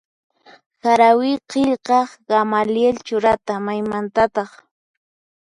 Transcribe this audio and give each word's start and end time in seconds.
Harawi 0.85 1.31
qillqaq 1.51 2.09
Gamaliel 2.29 2.97
Churata 3.07 3.53
maymantataq? 3.65 4.49